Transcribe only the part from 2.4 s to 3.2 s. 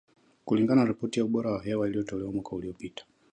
uliopita